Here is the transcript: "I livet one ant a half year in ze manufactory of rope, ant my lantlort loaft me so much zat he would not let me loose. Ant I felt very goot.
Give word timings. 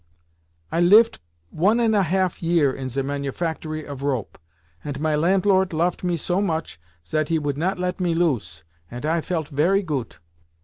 "I 0.71 0.79
livet 0.81 1.19
one 1.51 1.79
ant 1.79 1.93
a 1.93 2.01
half 2.01 2.41
year 2.41 2.73
in 2.73 2.89
ze 2.89 3.03
manufactory 3.03 3.85
of 3.85 4.01
rope, 4.01 4.39
ant 4.83 4.99
my 4.99 5.13
lantlort 5.15 5.73
loaft 5.73 6.03
me 6.03 6.17
so 6.17 6.41
much 6.41 6.79
zat 7.05 7.29
he 7.29 7.37
would 7.37 7.55
not 7.55 7.77
let 7.77 7.99
me 7.99 8.15
loose. 8.15 8.63
Ant 8.89 9.05
I 9.05 9.21
felt 9.21 9.49
very 9.49 9.83
goot. 9.83 10.17